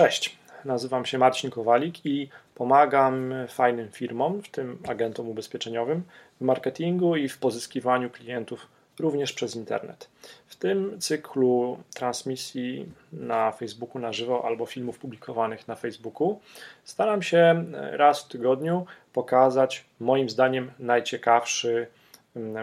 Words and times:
Cześć, 0.00 0.36
nazywam 0.64 1.06
się 1.06 1.18
Marcin 1.18 1.50
Kowalik 1.50 2.06
i 2.06 2.28
pomagam 2.54 3.34
fajnym 3.48 3.90
firmom, 3.90 4.42
w 4.42 4.48
tym 4.48 4.78
agentom 4.88 5.28
ubezpieczeniowym, 5.28 6.02
w 6.40 6.44
marketingu 6.44 7.16
i 7.16 7.28
w 7.28 7.38
pozyskiwaniu 7.38 8.10
klientów 8.10 8.66
również 8.98 9.32
przez 9.32 9.56
internet. 9.56 10.08
W 10.46 10.56
tym 10.56 11.00
cyklu 11.00 11.78
transmisji 11.94 12.92
na 13.12 13.52
Facebooku 13.52 13.98
na 14.02 14.12
żywo 14.12 14.44
albo 14.44 14.66
filmów 14.66 14.98
publikowanych 14.98 15.68
na 15.68 15.74
Facebooku 15.74 16.40
staram 16.84 17.22
się 17.22 17.64
raz 17.72 18.24
w 18.24 18.28
tygodniu 18.28 18.86
pokazać 19.12 19.84
moim 20.00 20.30
zdaniem 20.30 20.70
najciekawszy 20.78 21.86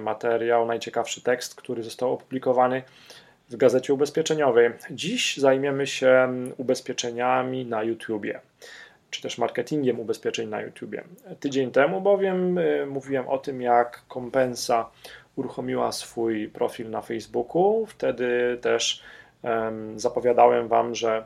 materiał, 0.01 0.65
najciekawszy 0.65 1.21
tekst, 1.21 1.55
który 1.55 1.83
został 1.83 2.13
opublikowany 2.13 2.83
w 3.49 3.55
gazecie 3.55 3.93
ubezpieczeniowej. 3.93 4.69
Dziś 4.91 5.37
zajmiemy 5.37 5.87
się 5.87 6.29
ubezpieczeniami 6.57 7.65
na 7.65 7.83
YouTubie, 7.83 8.39
czy 9.09 9.21
też 9.21 9.37
marketingiem 9.37 9.99
ubezpieczeń 9.99 10.49
na 10.49 10.61
YouTubie. 10.61 11.03
Tydzień 11.39 11.71
temu 11.71 12.01
bowiem 12.01 12.57
y, 12.57 12.85
mówiłem 12.85 13.27
o 13.27 13.37
tym, 13.37 13.61
jak 13.61 14.01
kompensa 14.07 14.89
uruchomiła 15.35 15.91
swój 15.91 16.47
profil 16.47 16.89
na 16.89 17.01
Facebooku. 17.01 17.85
Wtedy 17.85 18.57
też 18.61 19.03
zapowiadałem 19.95 20.67
Wam, 20.67 20.95
że 20.95 21.23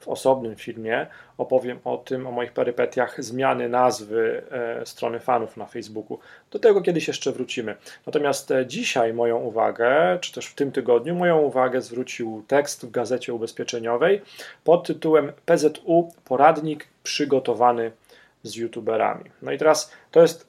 w 0.00 0.08
osobnym 0.08 0.56
filmie 0.56 1.06
opowiem 1.38 1.78
o 1.84 1.96
tym, 1.96 2.26
o 2.26 2.30
moich 2.30 2.52
perypetiach 2.52 3.24
zmiany 3.24 3.68
nazwy 3.68 4.42
e, 4.50 4.86
strony 4.86 5.20
fanów 5.20 5.56
na 5.56 5.66
Facebooku. 5.66 6.18
Do 6.50 6.58
tego 6.58 6.82
kiedyś 6.82 7.08
jeszcze 7.08 7.32
wrócimy. 7.32 7.76
Natomiast 8.06 8.50
e, 8.50 8.66
dzisiaj 8.66 9.14
moją 9.14 9.38
uwagę, 9.38 10.18
czy 10.20 10.32
też 10.32 10.46
w 10.46 10.54
tym 10.54 10.72
tygodniu, 10.72 11.14
moją 11.14 11.38
uwagę 11.38 11.80
zwrócił 11.80 12.44
tekst 12.48 12.86
w 12.86 12.90
gazecie 12.90 13.34
ubezpieczeniowej 13.34 14.22
pod 14.64 14.86
tytułem 14.86 15.32
PZU 15.46 16.12
Poradnik 16.24 16.88
przygotowany 17.02 17.92
z 18.42 18.56
youtuberami. 18.56 19.24
No 19.42 19.52
i 19.52 19.58
teraz 19.58 19.92
to 20.10 20.22
jest 20.22 20.46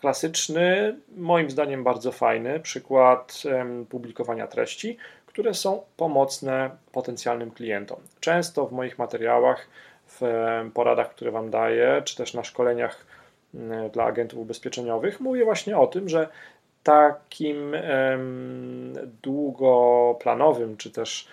klasyczny, 0.00 0.96
moim 1.16 1.50
zdaniem 1.50 1.84
bardzo 1.84 2.12
fajny 2.12 2.60
przykład 2.60 3.42
publikowania 3.88 4.46
treści, 4.46 4.96
które 5.36 5.54
są 5.54 5.82
pomocne 5.96 6.70
potencjalnym 6.92 7.50
klientom. 7.50 8.00
Często 8.20 8.66
w 8.66 8.72
moich 8.72 8.98
materiałach, 8.98 9.68
w 10.06 10.20
poradach, 10.74 11.10
które 11.10 11.30
Wam 11.30 11.50
daję, 11.50 12.02
czy 12.04 12.16
też 12.16 12.34
na 12.34 12.44
szkoleniach 12.44 13.06
mm, 13.54 13.90
dla 13.90 14.04
agentów 14.04 14.38
ubezpieczeniowych, 14.38 15.20
mówię 15.20 15.44
właśnie 15.44 15.78
o 15.78 15.86
tym, 15.86 16.08
że 16.08 16.28
takim 16.82 17.76
długoplanowym, 19.22 20.76
czy 20.76 20.90
też 20.90 21.28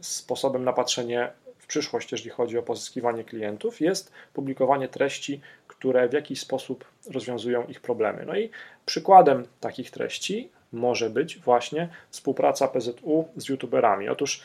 sposobem 0.00 0.64
na 0.64 0.72
patrzenie 0.72 1.28
w 1.58 1.66
przyszłość, 1.66 2.12
jeżeli 2.12 2.30
chodzi 2.30 2.58
o 2.58 2.62
pozyskiwanie 2.62 3.24
klientów, 3.24 3.80
jest 3.80 4.12
publikowanie 4.32 4.88
treści, 4.88 5.40
które 5.68 6.08
w 6.08 6.12
jakiś 6.12 6.40
sposób 6.40 6.84
rozwiązują 7.10 7.66
ich 7.66 7.80
problemy. 7.80 8.24
No 8.26 8.36
i 8.36 8.50
przykładem 8.86 9.46
takich 9.60 9.90
treści 9.90 10.55
może 10.72 11.10
być 11.10 11.38
właśnie 11.38 11.88
współpraca 12.10 12.68
PZU 12.68 13.28
z 13.36 13.48
youtuberami. 13.48 14.08
Otóż, 14.08 14.42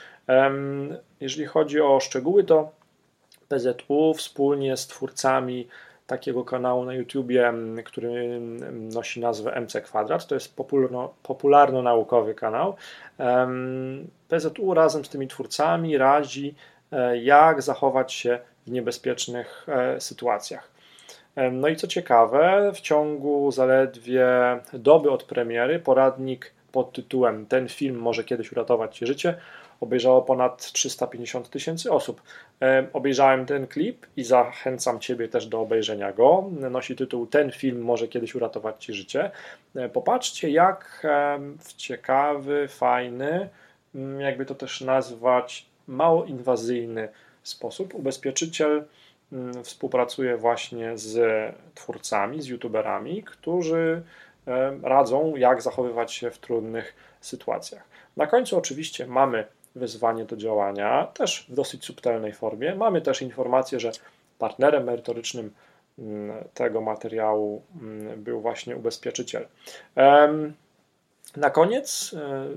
jeżeli 1.20 1.46
chodzi 1.46 1.82
o 1.82 2.00
szczegóły, 2.00 2.44
to 2.44 2.72
PZU 3.50 4.14
wspólnie 4.14 4.78
z 4.78 4.88
twórcami 4.88 5.68
takiego 6.08 6.44
kanału 6.44 6.86
na 6.86 6.94
YouTubie, 6.94 7.54
który 7.86 8.40
nosi 8.72 9.20
nazwę 9.20 9.62
MC 9.62 9.82
Kwadrat, 9.82 10.28
to 10.28 10.36
jest 10.36 10.56
popularno, 10.56 11.14
popularno-naukowy 11.24 12.36
kanał. 12.36 12.76
PZU 14.28 14.74
razem 14.74 15.06
z 15.06 15.10
tymi 15.10 15.28
twórcami 15.28 15.98
radzi, 15.98 16.56
e, 16.92 17.18
jak 17.18 17.62
zachować 17.62 18.14
się 18.14 18.40
w 18.68 18.72
niebezpiecznych 18.72 19.66
e, 19.68 20.02
sytuacjach. 20.02 20.72
No 21.52 21.68
i 21.68 21.76
co 21.76 21.88
ciekawe, 21.88 22.72
w 22.76 22.82
ciągu 22.82 23.52
zaledwie 23.52 24.28
doby 24.74 25.12
od 25.12 25.24
premiery 25.24 25.80
poradnik 25.80 26.54
pod 26.72 26.94
tytułem 26.94 27.46
Ten 27.46 27.70
film 27.70 27.96
może 27.96 28.24
kiedyś 28.24 28.52
uratować 28.52 28.98
Ci 28.98 29.08
życie 29.08 29.36
obejrzało 29.82 30.22
ponad 30.22 30.72
350 30.72 31.50
tysięcy 31.50 31.92
osób. 31.92 32.22
Obejrzałem 32.94 33.46
ten 33.46 33.68
klip 33.68 34.08
i 34.18 34.24
zachęcam 34.24 35.00
Ciebie 35.00 35.28
też 35.28 35.48
do 35.48 35.62
obejrzenia 35.62 36.14
go. 36.14 36.50
Nosi 36.72 36.96
tytuł 36.96 37.28
Ten 37.28 37.52
film 37.52 37.82
może 37.82 38.08
kiedyś 38.08 38.36
uratować 38.36 38.86
Ci 38.86 38.94
życie. 38.94 39.32
Popatrzcie, 39.94 40.50
jak 40.50 41.08
ciekawy, 41.78 42.68
fajny, 42.68 43.50
jakby 44.20 44.46
to 44.46 44.56
też 44.56 44.82
nazwać, 44.82 45.66
mało 45.88 46.26
inwazyjny 46.26 47.10
sposób 47.44 47.96
ubezpieczyciel 47.96 48.70
Mm, 48.80 48.86
współpracuję 49.64 50.38
właśnie 50.38 50.98
z 50.98 51.16
twórcami, 51.76 52.42
z 52.42 52.48
youtuberami, 52.48 53.24
którzy 53.24 54.02
radzą, 54.84 55.36
jak 55.36 55.62
zachowywać 55.62 56.14
się 56.14 56.32
w 56.32 56.40
trudnych 56.40 56.96
sytuacjach. 57.22 57.84
Na 58.18 58.28
końcu 58.28 58.58
oczywiście 58.58 59.08
mamy 59.08 59.46
wyzwanie 59.76 60.26
do 60.26 60.38
działania, 60.38 61.08
też 61.14 61.46
w 61.50 61.54
dosyć 61.54 61.86
subtelnej 61.86 62.34
formie. 62.34 62.76
Mamy 62.76 63.02
też 63.02 63.22
informację, 63.22 63.80
że 63.80 63.92
partnerem 64.40 64.84
merytorycznym 64.84 65.52
mm, 66.00 66.44
tego 66.54 66.82
materiału 66.82 67.62
mm, 67.82 68.24
był 68.24 68.42
właśnie 68.42 68.76
ubezpieczyciel. 68.76 69.48
Na 71.36 71.50
koniec 71.50 72.16
e, 72.18 72.48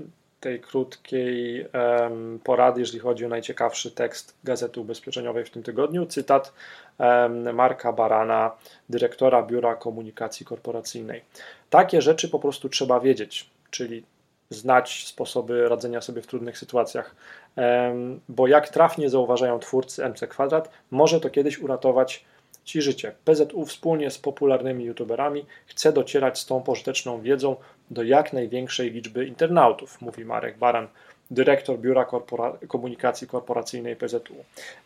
tej 0.45 0.59
krótkiej 0.59 1.65
um, 1.65 2.39
porady, 2.43 2.79
jeżeli 2.79 2.99
chodzi 2.99 3.25
o 3.25 3.29
najciekawszy 3.29 3.91
tekst 3.91 4.35
Gazety 4.43 4.79
Ubezpieczeniowej 4.79 5.45
w 5.45 5.49
tym 5.49 5.63
tygodniu. 5.63 6.05
Cytat 6.05 6.53
um, 6.97 7.55
Marka 7.55 7.93
Barana, 7.93 8.51
dyrektora 8.89 9.43
Biura 9.43 9.75
Komunikacji 9.75 10.45
Korporacyjnej. 10.45 11.21
Takie 11.69 12.01
rzeczy 12.01 12.29
po 12.29 12.39
prostu 12.39 12.69
trzeba 12.69 12.99
wiedzieć, 12.99 13.49
czyli 13.71 14.03
znać 14.49 15.07
sposoby 15.07 15.69
radzenia 15.69 16.01
sobie 16.01 16.21
w 16.21 16.27
trudnych 16.27 16.57
sytuacjach, 16.57 17.15
um, 17.55 18.19
bo 18.29 18.47
jak 18.47 18.69
trafnie 18.69 19.09
zauważają 19.09 19.59
twórcy 19.59 20.09
MC 20.09 20.27
Kwadrat, 20.27 20.69
może 20.91 21.21
to 21.21 21.29
kiedyś 21.29 21.59
uratować 21.59 22.25
Ci 22.65 22.81
życie. 22.81 23.11
PZU 23.25 23.65
wspólnie 23.65 24.11
z 24.11 24.17
popularnymi 24.17 24.85
youtuberami 24.85 25.45
chce 25.65 25.93
docierać 25.93 26.39
z 26.39 26.45
tą 26.45 26.61
pożyteczną 26.61 27.21
wiedzą 27.21 27.55
do 27.91 28.03
jak 28.03 28.33
największej 28.33 28.91
liczby 28.91 29.25
internautów, 29.25 30.01
mówi 30.01 30.25
Marek 30.25 30.57
Baran, 30.57 30.87
dyrektor 31.31 31.79
Biura 31.79 32.05
Korpora 32.05 32.57
Komunikacji 32.67 33.27
Korporacyjnej 33.27 33.95
PZU. 33.95 34.35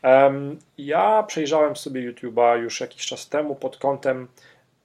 Um, 0.04 0.60
ja 0.78 1.24
przejrzałem 1.24 1.76
sobie 1.76 2.14
YouTube'a 2.14 2.62
już 2.62 2.82
jakiś 2.82 3.06
czas 3.06 3.30
temu 3.30 3.56
pod 3.56 3.78
kątem 3.78 4.28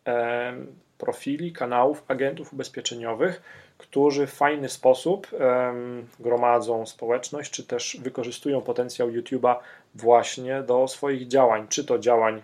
um, 0.07 0.67
profili, 0.99 1.53
kanałów 1.53 2.05
agentów 2.09 2.53
ubezpieczeniowych, 2.53 3.43
którzy 3.79 4.27
w 4.27 4.33
fajny 4.33 4.69
sposób 4.69 5.27
um, 5.33 6.07
gromadzą 6.21 6.87
społeczność, 6.87 7.51
czy 7.51 7.65
też 7.65 7.97
wykorzystują 8.01 8.61
potencjał 8.61 9.09
YouTube'a 9.09 9.57
właśnie 9.95 10.63
do 10.63 10.89
swoich 10.89 11.29
działań, 11.29 11.67
czy 11.69 11.85
to 11.85 11.99
działań 11.99 12.43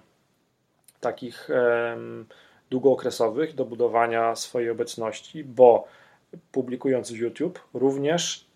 takich 1.01 1.49
długookresowych 2.71 3.55
do 3.55 3.65
budowania 3.65 4.37
swojej 4.37 4.71
obecności, 4.71 5.45
bo 5.45 5.89
publikując 6.53 7.13
w 7.13 7.17
YouTube 7.17 7.61
również 7.75 8.51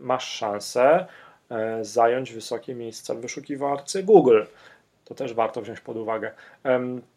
masz 0.00 0.28
szansę 0.28 1.06
e, 1.50 1.84
zająć 1.84 2.32
wysokie 2.32 2.74
miejsca 2.74 3.14
w 3.14 3.20
wyszukiwarce 3.20 4.02
Google. 4.02 4.42
To 5.04 5.14
też 5.14 5.34
warto 5.34 5.62
wziąć 5.62 5.80
pod 5.80 5.96
uwagę. 5.96 6.30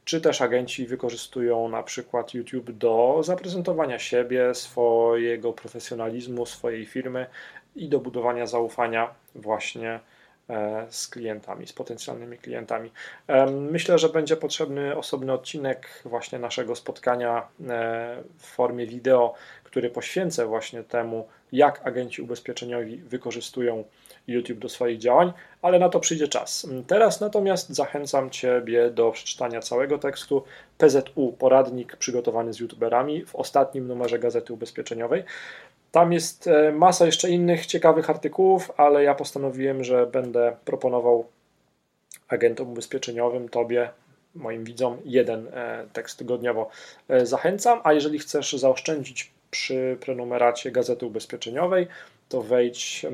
Czy 0.06 0.22
też 0.22 0.42
agenci 0.42 0.88
wykorzystują 0.88 1.70
na 1.70 1.84
przykład 1.84 2.34
YouTube 2.34 2.72
do 2.72 3.20
zaprezentowania 3.24 4.00
siebie, 4.00 4.56
swojego 4.56 5.54
profesjonalizmu, 5.54 6.46
swojej 6.46 6.86
firmy 6.86 7.26
i 7.76 7.90
do 7.90 8.00
budowania 8.00 8.48
zaufania 8.48 9.10
właśnie 9.36 10.00
z 10.90 11.08
klientami, 11.08 11.68
z 11.68 11.74
potencjalnymi 11.74 12.38
klientami. 12.38 12.92
Myślę, 13.52 13.98
że 13.98 14.10
będzie 14.10 14.38
potrzebny 14.38 14.98
osobny 14.98 15.34
odcinek 15.34 15.88
właśnie 16.06 16.40
naszego 16.40 16.76
spotkania 16.76 17.38
e, 17.38 18.24
w 18.38 18.46
formie 18.46 18.88
wideo, 18.88 19.34
który 19.64 19.90
poświęcę 19.90 20.46
właśnie 20.46 20.84
temu, 20.84 21.28
jak 21.52 21.88
agenci 21.88 22.22
ubezpieczeniowi 22.22 22.98
wykorzystują 22.98 23.84
YouTube 24.28 24.60
do 24.60 24.70
swoich 24.70 24.98
działań, 24.98 25.34
ale 25.62 25.80
na 25.80 25.90
to 25.90 26.00
przyjdzie 26.00 26.28
czas. 26.28 26.68
Teraz 26.88 27.22
natomiast 27.22 27.70
zachęcam 27.70 28.30
Ciebie 28.30 28.90
do 28.90 29.12
przeczytania 29.12 29.60
całego 29.60 29.98
tekstu 29.98 30.44
PZU, 30.78 31.36
poradnik 31.40 31.96
przygotowany 31.96 32.54
z 32.54 32.60
YouTuberami 32.60 33.26
w 33.26 33.36
ostatnim 33.36 33.88
numerze 33.88 34.20
Gazety 34.20 34.54
Ubezpieczeniowej. 34.54 35.24
Tam 35.96 36.14
jest 36.14 36.48
e, 36.48 36.72
masa 36.72 37.06
jeszcze 37.06 37.30
innych 37.30 37.66
ciekawych 37.66 38.10
artykułów, 38.10 38.72
ale 38.78 39.04
ja 39.04 39.16
postanowiłem, 39.16 39.84
że 39.84 40.08
będę 40.08 40.56
proponował 40.66 41.26
agentom 42.28 42.72
ubezpieczeniowym, 42.72 43.50
Tobie, 43.50 43.90
moim 44.36 44.64
widzom, 44.64 44.98
jeden 45.06 45.48
e, 45.48 45.86
tekst 45.94 46.18
tygodniowo. 46.18 46.70
E, 47.10 47.26
zachęcam, 47.26 47.80
a 47.84 47.94
jeżeli 47.94 48.20
chcesz 48.20 48.54
zaoszczędzić 48.54 49.32
przy 49.52 49.98
prenumeracie 50.02 50.72
Gazety 50.72 51.06
Ubezpieczeniowej, 51.06 51.88
to 52.30 52.42
wejdź 52.42 53.06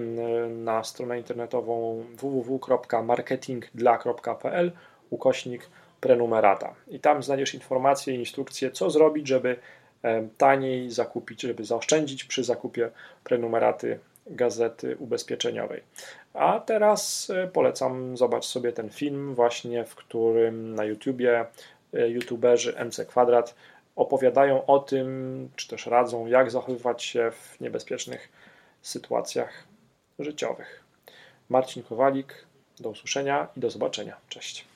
na 0.50 0.84
stronę 0.84 1.18
internetową 1.18 2.04
www.marketingdla.pl 2.18 4.72
ukośnik 5.10 5.70
prenumerata. 6.00 6.74
I 6.88 7.00
tam 7.00 7.24
znajdziesz 7.24 7.54
informacje 7.54 8.16
i 8.16 8.20
instrukcje, 8.20 8.72
co 8.72 8.90
zrobić, 8.90 9.28
żeby 9.28 9.56
taniej 10.38 10.92
zakupić, 10.92 11.42
żeby 11.42 11.66
zaoszczędzić 11.66 12.24
przy 12.24 12.44
zakupie 12.44 12.92
prenumeraty 13.24 14.00
gazety 14.28 14.98
ubezpieczeniowej. 14.98 15.84
A 16.34 16.60
teraz 16.60 17.30
e, 17.30 17.48
polecam 17.48 18.18
zobacz 18.18 18.46
sobie 18.46 18.72
ten 18.72 18.90
film 18.90 19.36
właśnie, 19.36 19.86
w 19.86 19.96
którym 19.96 20.76
na 20.76 20.84
YouTubie 20.84 21.46
e, 21.94 22.10
youtuberzy 22.10 22.76
MC 22.86 23.06
Kwadrat 23.06 23.56
opowiadają 23.96 24.66
o 24.66 24.80
tym, 24.80 25.50
czy 25.56 25.68
też 25.68 25.86
radzą, 25.86 26.28
jak 26.28 26.52
zachowywać 26.52 27.04
się 27.04 27.32
w 27.32 27.62
niebezpiecznych 27.62 28.30
sytuacjach 28.82 29.64
życiowych. 30.20 30.84
Marcin 31.50 31.84
Kowalik, 31.84 32.46
do 32.80 32.90
usłyszenia 32.90 33.48
i 33.58 33.60
do 33.60 33.70
zobaczenia. 33.70 34.18
Cześć. 34.30 34.71